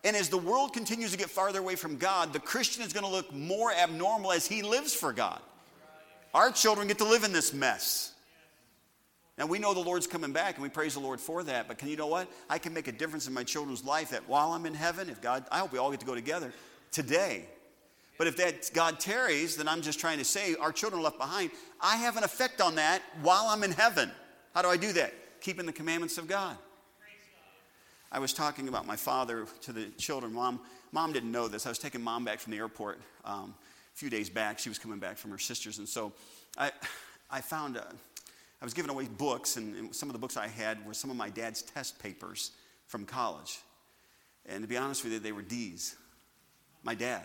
[0.06, 3.06] And as the world continues to get farther away from God, the Christian is going
[3.06, 5.40] to look more abnormal as he lives for God.
[6.34, 8.13] Our children get to live in this mess.
[9.38, 11.68] Now, we know the Lord's coming back, and we praise the Lord for that.
[11.68, 12.28] But can you know what?
[12.50, 15.22] I can make a difference in my children's life that while I'm in heaven, if
[15.22, 16.54] God, I hope we all get to go together
[16.92, 17.48] today.
[18.20, 21.50] But if that God tarries, then I'm just trying to say our children left behind.
[21.82, 24.12] I have an effect on that while I'm in heaven.
[24.54, 25.14] How do I do that?
[25.42, 26.56] Keeping the commandments of God.
[28.12, 30.32] I was talking about my father to the children.
[30.32, 30.60] Mom,
[30.92, 31.66] mom didn't know this.
[31.66, 33.56] I was taking mom back from the airport um,
[33.96, 34.60] a few days back.
[34.60, 36.14] She was coming back from her sisters, and so
[36.56, 36.72] I,
[37.32, 37.78] I found.
[37.78, 37.88] A,
[38.64, 41.18] I was giving away books, and, some of the books I had were some of
[41.18, 42.52] my dad's test papers
[42.88, 43.60] from college.
[44.46, 45.98] And to be honest with you, they were D's.
[46.82, 47.24] My dad.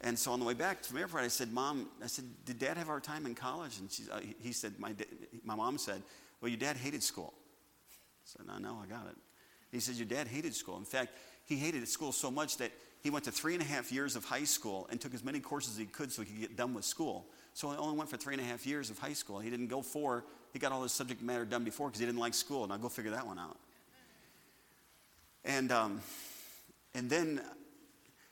[0.00, 2.76] And so on the way back from airport, I said, Mom, I said, did dad
[2.78, 3.78] have our time in college?
[3.78, 4.92] And she, uh, he said, my,
[5.44, 6.02] my mom said,
[6.40, 7.32] Well, your dad hated school.
[7.36, 9.16] I said, No, no, I got it.
[9.70, 10.78] He said, Your dad hated school.
[10.78, 11.12] In fact,
[11.46, 14.24] he hated school so much that he went to three and a half years of
[14.24, 16.74] high school and took as many courses as he could so he could get done
[16.74, 17.26] with school.
[17.54, 19.38] So he only went for three and a half years of high school.
[19.38, 20.24] He didn't go four.
[20.52, 22.66] He got all his subject matter done before because he didn't like school.
[22.66, 23.56] Now go figure that one out.
[25.44, 26.00] And, um,
[26.94, 27.40] and then,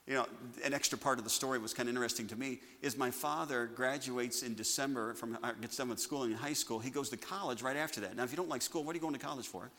[0.07, 0.25] you know,
[0.65, 3.67] an extra part of the story was kind of interesting to me is my father
[3.67, 6.79] graduates in December from, uh, gets done with school in high school.
[6.79, 8.17] He goes to college right after that.
[8.17, 9.69] Now, if you don't like school, what are you going to college for?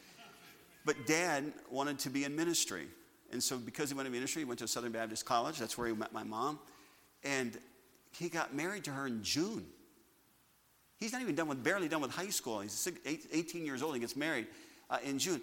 [0.87, 2.87] But dad wanted to be in ministry.
[3.33, 5.59] And so because he went to ministry, he went to Southern Baptist College.
[5.59, 6.59] That's where he met my mom.
[7.24, 7.59] And
[8.16, 9.66] he got married to her in June.
[10.98, 12.61] He's not even done with, barely done with high school.
[12.61, 13.94] He's 18 years old.
[13.94, 14.46] He gets married
[14.88, 15.40] uh, in June.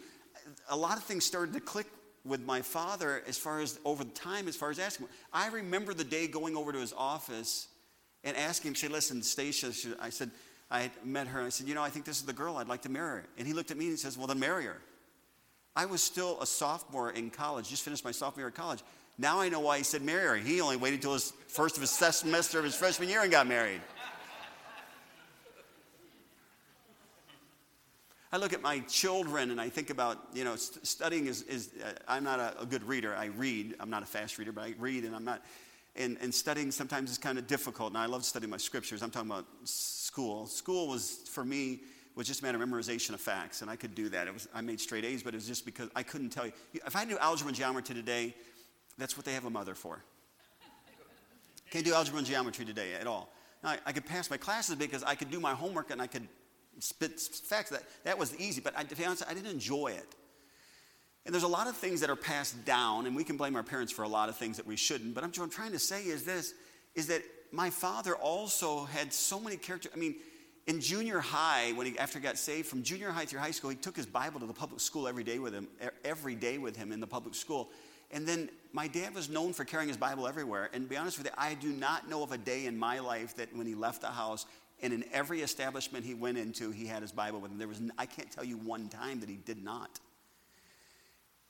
[0.70, 1.88] A lot of things started to click
[2.24, 5.08] with my father as far as over the time, as far as asking.
[5.34, 7.68] I remember the day going over to his office
[8.24, 10.32] and asking him, say, listen, Stacia, I said,
[10.70, 12.68] I met her and I said, you know, I think this is the girl I'd
[12.68, 13.24] like to marry.
[13.38, 14.82] And he looked at me and he says, well, then marry her.
[15.76, 18.84] I was still a sophomore in college, just finished my sophomore year of college.
[19.22, 20.36] Now I know why he said marry her.
[20.36, 23.46] He only waited until his first of his semester of his freshman year and got
[23.46, 23.80] married.
[28.34, 31.70] I look at my children and I think about, you know, st- studying is, is
[31.86, 33.14] uh, I'm not a, a, good reader.
[33.14, 33.76] I read.
[33.80, 35.44] I'm not a fast reader, but I read and I'm not,
[35.98, 37.90] and, and studying sometimes is kind of difficult.
[37.90, 39.04] And I love studying my scriptures.
[39.04, 40.48] I'm talking about school.
[40.48, 41.82] School was, for me,
[42.16, 44.28] was just a matter of memorization of facts, and I could do that.
[44.28, 46.54] It was, I made straight A's, but it was just because I couldn't tell you.
[46.74, 48.34] If I knew algebra and geometry today,
[48.98, 50.04] that's what they have a mother for.
[51.70, 53.32] Can't do algebra and geometry today at all.
[53.64, 56.08] Now, I, I could pass my classes because I could do my homework and I
[56.08, 56.28] could
[56.80, 57.70] spit facts.
[57.70, 60.16] That, that was easy, but I, to be honest, I didn't enjoy it.
[61.26, 63.64] And there's a lot of things that are passed down, and we can blame our
[63.64, 65.14] parents for a lot of things that we shouldn't.
[65.14, 66.54] But what I'm trying to say is this:
[66.96, 69.92] is that my father also had so many characters.
[69.94, 70.16] I mean,
[70.66, 73.70] in junior high, when he after he got saved, from junior high through high school,
[73.70, 75.68] he took his Bible to the public school every day with him,
[76.04, 77.70] every day with him in the public school.
[78.12, 80.69] And then my dad was known for carrying his Bible everywhere.
[80.74, 83.36] And be honest with you, I do not know of a day in my life
[83.38, 84.45] that when he left the house,
[84.82, 87.58] and in every establishment he went into, he had his Bible with him.
[87.58, 90.00] There was, I can't tell you one time that he did not.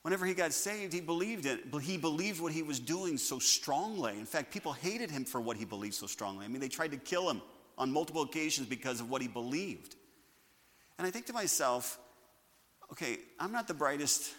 [0.02, 1.64] Whenever he got saved, he believed it.
[1.82, 4.18] He believed what he was doing so strongly.
[4.18, 6.44] In fact, people hated him for what he believed so strongly.
[6.44, 7.42] I mean, they tried to kill him
[7.78, 9.96] on multiple occasions because of what he believed.
[10.98, 12.00] And I think to myself,
[12.92, 14.34] okay, I'm not the brightest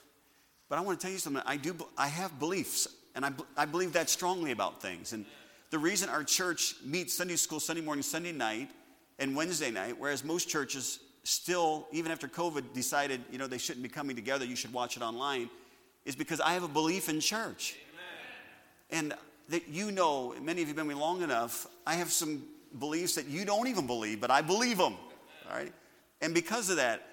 [0.73, 1.43] but I want to tell you something.
[1.45, 1.77] I do.
[1.99, 5.13] I have beliefs, and I, I believe that strongly about things.
[5.13, 5.27] And
[5.69, 8.71] the reason our church meets Sunday school Sunday morning, Sunday night,
[9.19, 13.83] and Wednesday night, whereas most churches still, even after COVID, decided, you know, they shouldn't
[13.83, 15.51] be coming together, you should watch it online,
[16.07, 17.77] is because I have a belief in church.
[17.93, 19.03] Amen.
[19.03, 19.15] And
[19.51, 22.45] that you know, many of you have been with me long enough, I have some
[22.79, 24.95] beliefs that you don't even believe, but I believe them.
[25.51, 25.75] All right?
[26.23, 27.12] And because of that,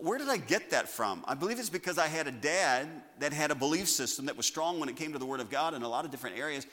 [0.00, 1.24] where did I get that from?
[1.26, 2.88] I believe it's because I had a dad
[3.20, 5.50] that had a belief system that was strong when it came to the Word of
[5.50, 6.66] God in a lot of different areas,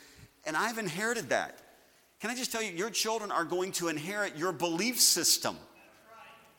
[0.45, 1.59] and I've inherited that.
[2.19, 5.57] Can I just tell you, your children are going to inherit your belief system.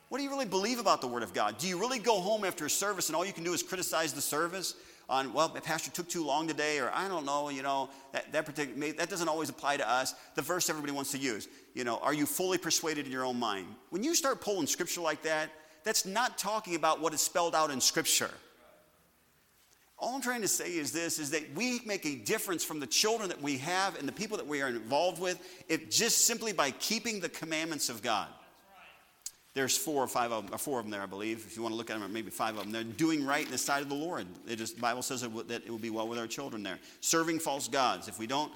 [0.09, 1.57] What do you really believe about the Word of God?
[1.57, 4.13] Do you really go home after a service and all you can do is criticize
[4.13, 4.75] the service
[5.09, 8.31] on, well, the pastor took too long today, or I don't know, you know, that,
[8.31, 10.13] that, particular, that doesn't always apply to us.
[10.35, 13.39] The verse everybody wants to use, you know, are you fully persuaded in your own
[13.39, 13.67] mind?
[13.89, 15.49] When you start pulling scripture like that,
[15.83, 18.31] that's not talking about what is spelled out in Scripture.
[19.99, 22.87] All I'm trying to say is this is that we make a difference from the
[22.87, 26.51] children that we have and the people that we are involved with if just simply
[26.51, 28.27] by keeping the commandments of God.
[29.53, 31.45] There's four or five of them, or four of them there, I believe.
[31.47, 32.71] If you want to look at them, maybe five of them.
[32.71, 34.25] They're doing right in the sight of the Lord.
[34.47, 36.79] The Bible says that it will be well with our children there.
[37.01, 38.07] Serving false gods.
[38.07, 38.51] If we don't,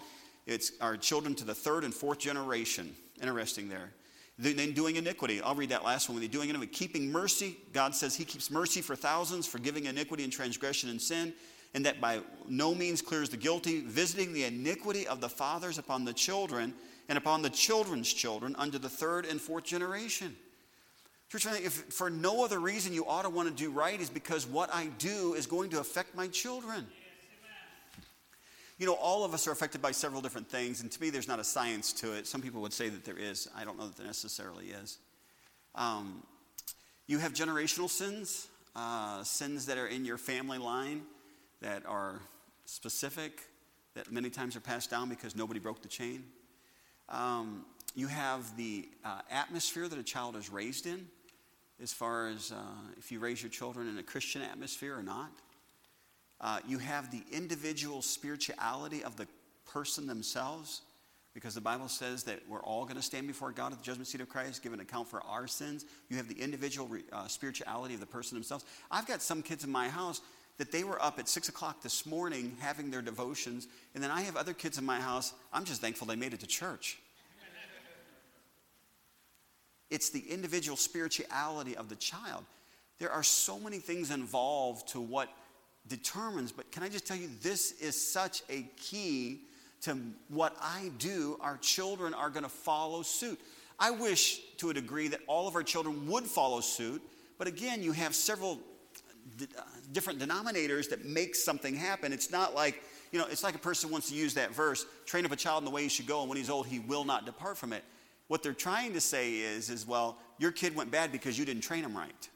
[0.47, 2.95] it's our children to the third and fourth generation.
[3.21, 3.91] Interesting there.
[4.39, 5.41] Then doing iniquity.
[5.41, 6.15] I'll read that last one.
[6.15, 10.23] When they're doing iniquity, keeping mercy, God says He keeps mercy for thousands, forgiving iniquity
[10.23, 11.33] and transgression and sin,
[11.73, 16.05] and that by no means clears the guilty, visiting the iniquity of the fathers upon
[16.05, 16.73] the children
[17.09, 20.35] and upon the children's children unto the third and fourth generation.
[21.29, 24.47] Church, if for no other reason you ought to want to do right is because
[24.47, 26.87] what I do is going to affect my children.
[28.77, 31.27] You know, all of us are affected by several different things, and to me, there's
[31.27, 32.27] not a science to it.
[32.27, 33.47] Some people would say that there is.
[33.55, 34.99] I don't know that there necessarily is.
[35.73, 36.21] Um,
[37.07, 41.01] you have generational sins, uh, sins that are in your family line
[41.61, 42.21] that are
[42.65, 43.41] specific,
[43.95, 46.23] that many times are passed down because nobody broke the chain.
[47.09, 51.07] Um, you have the uh, atmosphere that a child is raised in,
[51.81, 52.55] as far as uh,
[52.97, 55.31] if you raise your children in a Christian atmosphere or not.
[56.39, 59.27] Uh, you have the individual spirituality of the
[59.65, 60.81] person themselves,
[61.33, 64.07] because the Bible says that we're all going to stand before God at the judgment
[64.07, 65.85] seat of Christ, give an account for our sins.
[66.09, 68.65] You have the individual uh, spirituality of the person themselves.
[68.89, 70.21] I've got some kids in my house
[70.57, 74.21] that they were up at six o'clock this morning having their devotions, and then I
[74.21, 75.33] have other kids in my house.
[75.53, 76.97] I'm just thankful they made it to church.
[79.89, 82.43] it's the individual spirituality of the child.
[82.99, 85.29] There are so many things involved to what
[85.87, 89.41] determines, but can I just tell you, this is such a key
[89.81, 89.97] to
[90.29, 91.37] what I do.
[91.41, 93.39] Our children are going to follow suit.
[93.79, 97.01] I wish to a degree that all of our children would follow suit,
[97.37, 98.59] but again, you have several
[99.37, 102.11] d- uh, different denominators that make something happen.
[102.11, 105.25] It's not like, you know, it's like a person wants to use that verse train
[105.25, 107.05] up a child in the way he should go, and when he's old, he will
[107.05, 107.83] not depart from it.
[108.27, 111.63] What they're trying to say is, is well, your kid went bad because you didn't
[111.63, 112.29] train him right.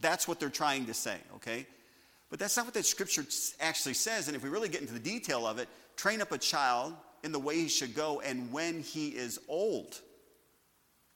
[0.00, 1.66] That's what they're trying to say, okay?
[2.30, 3.24] But that's not what that scripture
[3.60, 4.28] actually says.
[4.28, 7.32] And if we really get into the detail of it, train up a child in
[7.32, 10.00] the way he should go, and when he is old,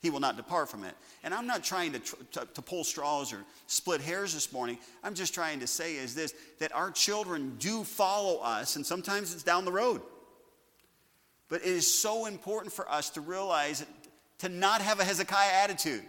[0.00, 0.94] he will not depart from it.
[1.22, 4.78] And I'm not trying to, to, to, pull straws or split hairs this morning.
[5.02, 9.34] I'm just trying to say is this that our children do follow us, and sometimes
[9.34, 10.00] it's down the road.
[11.48, 13.84] But it is so important for us to realize
[14.38, 16.02] to not have a Hezekiah attitude.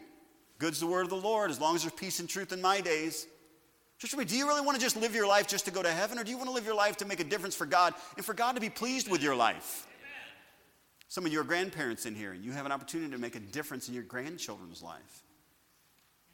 [0.59, 2.81] Good's the word of the Lord, as long as there's peace and truth in my
[2.81, 3.25] days.
[4.17, 6.17] Me, do you really want to just live your life just to go to heaven,
[6.17, 8.25] or do you want to live your life to make a difference for God and
[8.25, 9.87] for God to be pleased with your life?
[11.09, 13.93] Some of your grandparents in here, you have an opportunity to make a difference in
[13.93, 15.23] your grandchildren's life.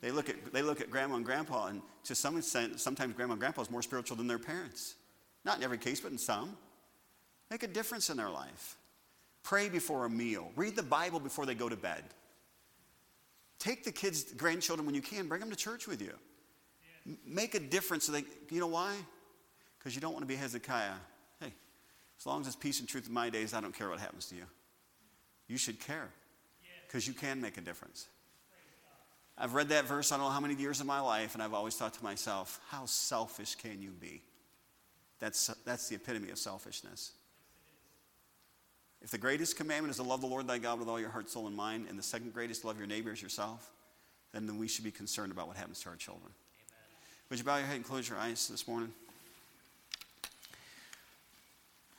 [0.01, 3.33] They look at, they look at grandma and grandpa, and to some extent, sometimes grandma
[3.33, 4.95] and grandpa is more spiritual than their parents.
[5.43, 6.55] Not in every case, but in some.
[7.49, 8.77] Make a difference in their life.
[9.43, 10.51] Pray before a meal.
[10.55, 12.03] Read the Bible before they go to bed.
[13.57, 16.13] Take the kids, grandchildren, when you can, bring them to church with you
[17.25, 18.05] make a difference.
[18.05, 18.93] So they, you know why?
[19.77, 20.93] Because you don't want to be Hezekiah.
[21.39, 21.53] Hey,
[22.19, 24.25] as long as it's peace and truth in my days, I don't care what happens
[24.27, 24.45] to you.
[25.47, 26.09] You should care
[26.87, 28.07] because you can make a difference.
[29.37, 31.53] I've read that verse I don't know how many years of my life, and I've
[31.53, 34.21] always thought to myself, how selfish can you be?
[35.19, 37.11] That's, that's the epitome of selfishness.
[39.01, 41.29] If the greatest commandment is to love the Lord thy God with all your heart,
[41.29, 43.71] soul, and mind, and the second greatest, love your neighbor as yourself,
[44.33, 46.31] then we should be concerned about what happens to our children.
[47.29, 48.91] Would you bow your head and close your eyes this morning?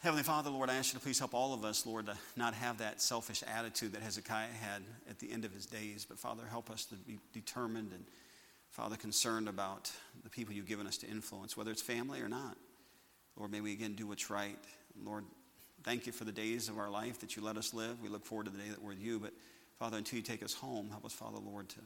[0.01, 2.55] Heavenly Father, Lord, I ask you to please help all of us, Lord, to not
[2.55, 6.07] have that selfish attitude that Hezekiah had at the end of his days.
[6.09, 8.05] But Father, help us to be determined and,
[8.71, 9.91] Father, concerned about
[10.23, 12.57] the people you've given us to influence, whether it's family or not.
[13.37, 14.59] Lord, may we again do what's right.
[15.05, 15.25] Lord,
[15.83, 18.01] thank you for the days of our life that you let us live.
[18.01, 19.19] We look forward to the day that we're with you.
[19.19, 19.33] But
[19.81, 21.81] Father, until you take us home, help us, Father, Lord, to,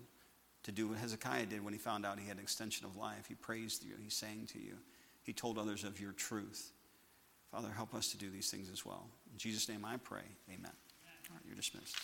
[0.65, 3.27] to do what Hezekiah did when he found out he had an extension of life.
[3.29, 4.75] He praised you, he sang to you,
[5.23, 6.73] he told others of your truth.
[7.51, 9.07] Father, help us to do these things as well.
[9.33, 10.23] In Jesus' name I pray.
[10.49, 10.71] Amen.
[11.31, 11.97] All right, you're dismissed.